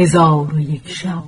[0.00, 1.22] هزار و یک شب.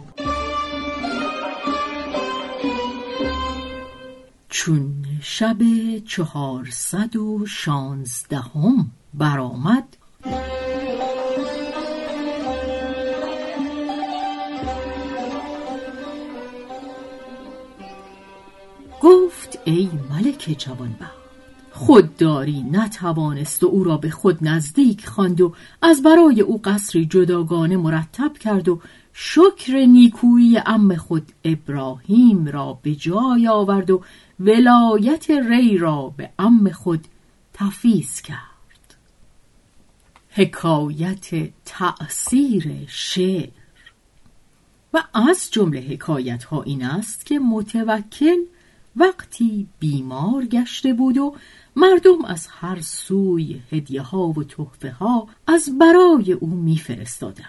[4.48, 5.58] چون شب
[6.06, 9.96] چهارصد و شانزدهم برآمد
[19.00, 21.21] گفت ای ملک جوانبخت
[21.86, 27.76] خودداری نتوانست و او را به خود نزدیک خواند و از برای او قصری جداگانه
[27.76, 28.80] مرتب کرد و
[29.12, 34.02] شکر نیکویی ام خود ابراهیم را به جای آورد و
[34.40, 37.04] ولایت ری را به ام خود
[37.54, 38.96] تفیز کرد.
[40.30, 43.50] حکایت تأثیر شعر.
[44.94, 48.38] و از جمله حکایت ها این است که متوکل
[48.96, 51.34] وقتی بیمار گشته بود و
[51.76, 57.46] مردم از هر سوی هدیه ها و تحفه ها از برای او میفرستادند.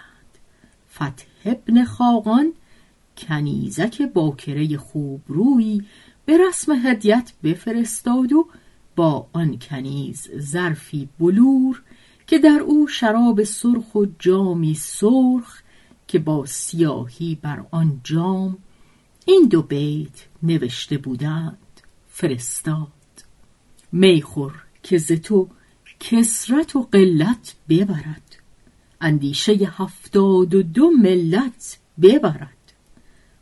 [0.94, 2.52] فتح ابن خاقان
[3.16, 5.82] کنیزک باکره خوب روی
[6.24, 8.46] به رسم هدیت بفرستاد و
[8.96, 11.82] با آن کنیز ظرفی بلور
[12.26, 15.62] که در او شراب سرخ و جامی سرخ
[16.08, 18.58] که با سیاهی بر آن جام
[19.26, 21.58] این دو بیت نوشته بودند.
[22.08, 22.88] فرستاد.
[23.92, 25.48] میخور که ز تو
[26.00, 28.36] کسرت و قلت ببرد.
[29.00, 32.72] اندیشه هفتاد و دو ملت ببرد.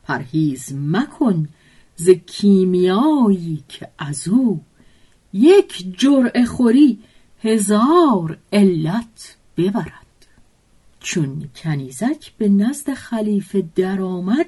[0.05, 1.48] پرهیز مکن
[1.97, 4.60] ز کیمیایی که از او.
[5.33, 6.98] یک جرعه خوری
[7.42, 10.27] هزار علت ببرد.
[11.00, 14.47] چون کنیزک به نزد خلیفه درآمد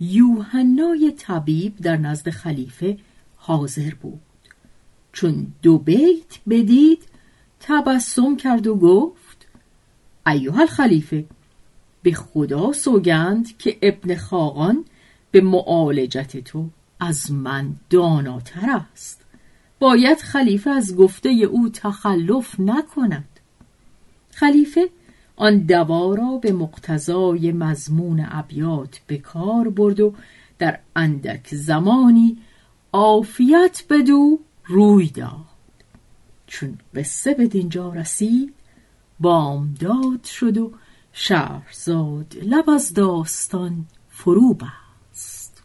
[0.00, 2.98] یوحنای طبیب در نزد خلیفه
[3.36, 4.20] حاضر بود.
[5.12, 7.02] چون دو بیت بدید
[7.60, 9.46] تبسم کرد و گفت
[10.26, 11.24] ایوه خلیفه
[12.02, 14.84] به خدا سوگند که ابن خاقان
[15.30, 16.68] به معالجت تو
[17.00, 19.20] از من داناتر است.
[19.78, 23.28] باید خلیفه از گفته او تخلف نکند.
[24.30, 24.90] خلیفه
[25.36, 30.14] آن دوا را به مقتضای مضمون ابیات به کار برد و
[30.58, 32.38] در اندک زمانی
[32.92, 35.54] عافیت بدو روی داد.
[36.46, 38.54] چون قصه به دینجا رسید
[39.20, 40.72] بامداد شد و
[41.12, 45.62] شهرزاد لب از داستان فرو بست.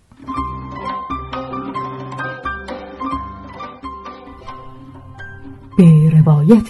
[5.78, 6.70] به روایت